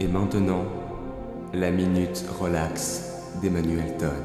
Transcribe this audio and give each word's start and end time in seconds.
Et 0.00 0.08
maintenant, 0.08 0.64
la 1.52 1.70
minute 1.70 2.24
relax 2.40 3.20
d'Emmanuel 3.42 3.98
Todd. 3.98 4.24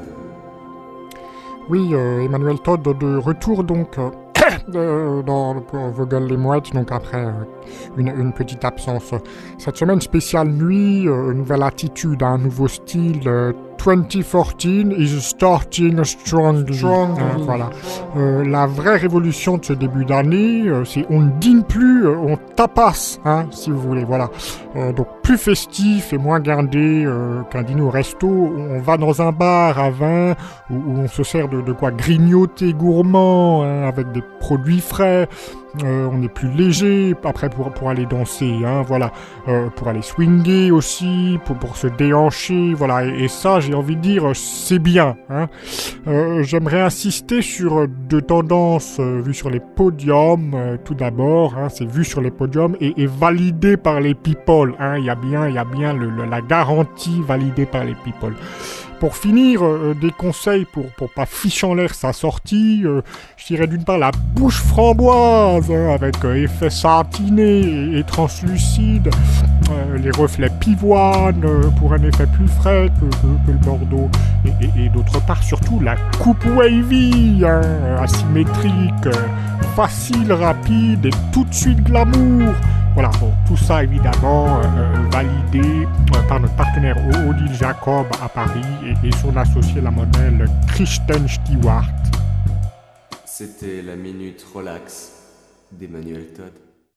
Oui, 1.68 1.90
euh, 1.92 2.24
Emmanuel 2.24 2.58
Todd 2.60 2.80
de 2.80 3.16
retour 3.18 3.62
donc 3.62 3.98
euh, 3.98 5.22
dans 5.22 5.62
Vogel 5.90 6.28
les 6.28 6.38
Mouettes, 6.38 6.72
donc 6.72 6.90
après 6.90 7.26
euh, 7.26 7.32
une, 7.98 8.32
petite 8.32 8.64
absence. 8.64 9.12
Cette 9.58 9.76
semaine 9.76 10.00
spéciale 10.00 10.48
nuit, 10.48 11.04
nouvelle 11.04 11.62
attitude, 11.62 12.22
un 12.22 12.38
nouveau 12.38 12.66
style. 12.66 13.20
Euh, 13.88 13.96
2014 13.96 14.92
is 14.98 15.20
starting 15.20 16.02
strongly. 16.04 16.84
Euh, 16.84 17.06
voilà. 17.38 17.70
Euh, 18.16 18.44
la 18.44 18.66
vraie 18.66 18.96
révolution 18.96 19.58
de 19.58 19.64
ce 19.64 19.72
début 19.72 20.04
d'année, 20.04 20.64
euh, 20.66 20.84
c'est 20.84 21.06
on 21.10 21.20
ne 21.20 21.30
dîne 21.38 21.62
plus, 21.64 22.06
euh, 22.06 22.16
on 22.16 22.36
tapasse, 22.56 23.20
hein, 23.24 23.46
si 23.50 23.70
vous 23.70 23.80
voulez. 23.80 24.04
Voilà. 24.04 24.30
Donc 24.96 25.08
plus 25.22 25.36
festif 25.36 26.12
et 26.12 26.18
moins 26.18 26.38
gardé 26.38 27.04
qu'un 27.50 27.62
dîner 27.62 27.80
au 27.82 27.90
resto. 27.90 28.28
On 28.28 28.80
va 28.80 28.96
dans 28.96 29.20
un 29.20 29.32
bar 29.32 29.78
à 29.78 29.90
vin 29.90 30.34
où, 30.70 30.74
où 30.74 30.98
on 30.98 31.08
se 31.08 31.24
sert 31.24 31.48
de, 31.48 31.60
de 31.60 31.72
quoi? 31.72 31.90
Grignoter 31.90 32.72
gourmand 32.72 33.64
hein, 33.64 33.82
avec 33.88 34.12
des 34.12 34.22
produits 34.40 34.80
frais. 34.80 35.28
Euh, 35.84 36.08
on 36.12 36.20
est 36.22 36.28
plus 36.28 36.50
léger 36.50 37.14
après 37.22 37.48
pour, 37.48 37.70
pour 37.70 37.90
aller 37.90 38.04
danser, 38.06 38.52
hein, 38.64 38.82
voilà, 38.86 39.12
Euh, 39.48 39.68
pour 39.70 39.86
aller 39.88 40.02
swinger 40.02 40.70
aussi, 40.72 41.38
pour, 41.44 41.56
pour 41.56 41.76
se 41.76 41.86
déhancher, 41.86 42.74
voilà, 42.74 43.04
et, 43.04 43.28
ça 43.28 43.60
j'ai 43.60 43.72
envie 43.74 43.94
de 43.96 44.00
dire 44.00 44.24
c'est 44.34 44.78
bien. 44.80 45.16
Hein. 45.30 45.48
Euh, 46.08 46.42
J'aimerais 46.42 46.80
insister 46.80 47.40
sur 47.40 47.86
deux 47.88 48.20
tendances 48.22 48.98
vues 49.00 49.34
sur 49.34 49.48
les 49.50 49.60
podiums, 49.60 50.78
tout 50.84 50.94
d'abord, 50.94 51.56
hein, 51.56 51.68
c'est 51.68 51.86
vu 51.88 52.04
sur 52.04 52.20
les 52.20 52.30
podiums 52.32 52.76
et, 52.80 53.06
validé 53.06 53.76
par 53.76 54.00
les 54.00 54.14
people, 54.14 54.74
hein, 54.80 54.98
il 54.98 55.04
y 55.04 55.10
a 55.10 55.14
bien, 55.14 55.48
il 55.48 55.54
y 55.54 55.58
a 55.58 55.64
bien 55.64 55.92
le- 55.92 56.24
la 56.28 56.40
garantie 56.40 57.22
validée 57.26 57.66
par 57.66 57.84
les 57.84 57.94
people. 58.04 58.34
Pour 59.00 59.16
finir, 59.16 59.64
euh, 59.64 59.94
des 59.98 60.10
conseils 60.10 60.66
pour, 60.66 60.84
pour 60.90 61.08
pas 61.10 61.24
ficher 61.24 61.66
en 61.66 61.72
l'air 61.72 61.94
sa 61.94 62.12
sortie, 62.12 62.82
euh, 62.84 63.00
je 63.38 63.46
dirais 63.46 63.66
d'une 63.66 63.82
part 63.82 63.96
la 63.96 64.10
bouche 64.34 64.60
framboise, 64.60 65.70
hein, 65.70 65.88
avec 65.94 66.22
euh, 66.22 66.34
effet 66.44 66.68
satiné 66.68 67.96
et, 67.98 68.04
translucide, 68.04 69.08
euh, 69.70 69.96
les 69.96 70.10
reflets 70.10 70.50
pivoine 70.60 71.40
euh, 71.44 71.62
pour 71.78 71.94
un 71.94 72.02
effet 72.02 72.26
plus 72.26 72.46
frais 72.48 72.90
que, 73.00 73.06
le 73.50 73.56
Bordeaux, 73.58 74.10
et, 74.44 74.50
et- 74.66 74.84
et 74.84 74.88
d'autre 74.90 75.18
part 75.24 75.42
surtout 75.42 75.80
la 75.80 75.96
coupe 76.22 76.44
wavy, 76.54 77.42
hein, 77.42 77.62
asymétrique, 78.02 79.06
euh, 79.06 79.12
facile, 79.76 80.30
rapide 80.34 81.06
et 81.06 81.10
tout 81.32 81.44
de 81.44 81.54
suite 81.54 81.82
glamour. 81.82 82.52
Voilà, 82.94 83.10
bon, 83.20 83.32
tout 83.46 83.56
ça 83.56 83.82
évidemment 83.84 84.58
euh, 84.58 85.08
partenaire 86.80 87.28
Odile 87.28 87.54
Jacob 87.54 88.06
à 88.22 88.28
Paris 88.28 88.60
et, 88.84 89.08
et 89.08 89.12
son 89.20 89.36
associé 89.36 89.80
la 89.80 89.90
modèle 89.90 90.46
Kristen 90.68 91.28
Stewart. 91.28 91.84
C'était 93.24 93.82
la 93.82 93.96
minute 93.96 94.44
relax 94.54 95.12
d'Emmanuel 95.72 96.26
Todd. 96.34 96.69